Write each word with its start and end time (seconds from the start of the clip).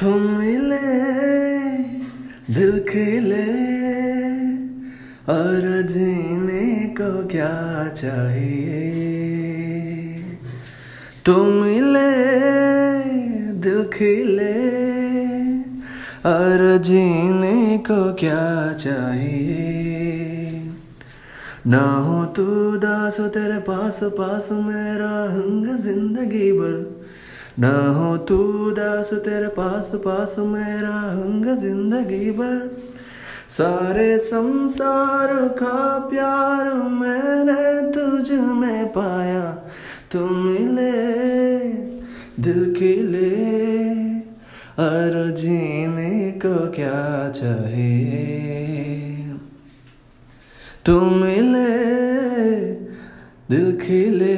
तुम 0.00 0.22
मिले, 0.22 0.98
दिल 2.54 2.84
खिले, 2.88 3.46
और 5.32 5.82
जीने 5.82 6.86
को 7.00 7.28
क्या 7.28 7.88
चाहिए? 7.88 8.90
तुम 11.26 11.46
मिले, 11.46 12.10
दिल 13.52 13.84
खिले, 13.84 14.54
और 16.28 16.78
जीने 16.78 17.78
को 17.78 18.14
क्या 18.14 18.72
चाहिए? 18.72 20.62
ना 21.66 21.82
हो 21.82 22.24
तू 22.24 22.76
दास 22.76 23.20
हो 23.20 23.28
तेरे 23.28 23.58
पास 23.58 24.00
पास 24.02 24.48
मेरा 24.52 25.24
रहूँगा 25.24 25.76
ज़िंदगी 25.76 26.52
भर। 26.52 26.98
ना 27.60 27.88
हो 27.92 28.16
तू 28.16 28.70
दास 28.70 29.12
तेरे 29.14 29.48
पास 29.48 29.90
पास 29.94 30.36
मैं 30.38 30.78
रहूँगा 30.78 31.54
ज़िंदगी 31.54 32.30
भर। 32.30 32.76
सारे 33.48 34.18
संसार 34.18 35.28
का 35.48 35.98
प्यार 35.98 36.72
मैंने 36.74 37.92
तुझ 37.92 38.30
में 38.30 38.88
पाया। 38.88 39.50
तुम 40.12 40.36
मिले 40.36 40.92
दिल 42.40 42.64
के 42.72 42.94
खिले 42.94 43.30
और 44.78 45.30
जीने 45.30 46.30
को 46.30 46.70
क्या 46.70 47.28
चाहिए 47.28 48.24
तुम 50.86 51.14
मिले 51.14 51.74
दिल 53.50 53.76
खिले 53.78 54.36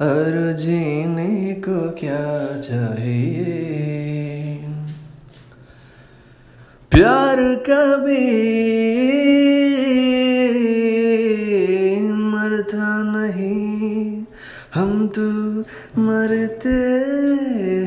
और 0.00 0.52
जीने 0.52 1.54
को 1.54 1.90
क्या 1.90 2.60
चाहिए? 2.60 3.44
प्यार 6.90 7.36
कभी 7.40 8.26
मरता 12.12 13.02
नहीं, 13.02 14.24
हम 14.74 15.08
तो 15.08 15.60
मरते 15.98 16.78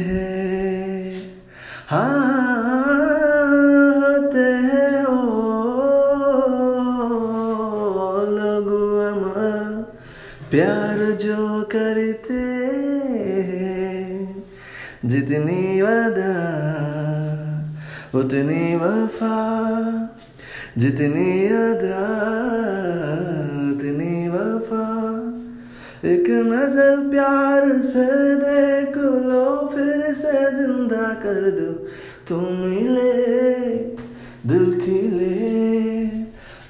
हैं। 0.08 1.14
हाँ 1.88 2.50
हैं 4.34 5.06
ओ, 5.06 5.12
लोगों 8.30 8.90
अमर 9.12 9.99
प्यार 10.52 10.98
जो 10.98 11.62
करते 11.62 12.34
हैं, 13.50 14.44
जितनी 15.06 15.82
वादा, 15.82 16.34
उतनी 18.20 18.76
वफा, 18.76 19.38
जितनी 20.78 21.46
अदा, 21.46 22.08
उतनी 23.72 24.28
वफा। 24.30 24.88
एक 26.06 26.30
नज़र 26.30 27.10
प्यार 27.10 27.82
से 27.82 28.08
देख, 28.36 28.98
लो 28.98 29.68
फिर 29.76 30.14
से 30.14 30.52
ज़िंदा 30.56 31.14
कर 31.14 31.50
दो, 31.52 31.72
तुम 32.28 32.44
मिले, 32.44 33.14
दिल 34.46 34.80
खिले। 34.80 35.89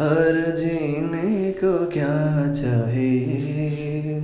और 0.01 0.35
जीने 0.55 1.51
को 1.53 1.71
क्या 1.85 2.51
चाहिए 2.51 4.19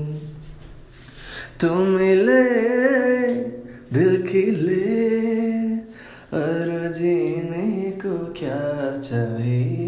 तुम 1.62 1.88
मिले 1.90 2.44
दिल 3.94 4.16
खिले 4.28 4.86
और 6.34 6.92
जीने 6.94 7.92
को 8.02 8.18
क्या 8.34 8.62
चाहिए 9.00 9.85